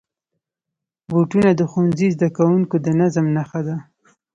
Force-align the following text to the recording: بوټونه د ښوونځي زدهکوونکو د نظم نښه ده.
بوټونه 1.09 1.49
د 1.55 1.61
ښوونځي 1.71 2.07
زدهکوونکو 2.15 2.75
د 2.85 2.87
نظم 2.99 3.25
نښه 3.35 3.61
ده. 3.67 3.75